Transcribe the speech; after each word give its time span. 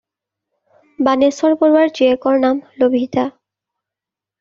বাণেশ্বৰ 1.09 1.55
বৰুৱাৰ 1.61 1.95
জীয়েকৰ 2.01 2.45
নাম 2.49 2.67
লভিতা। 2.87 3.31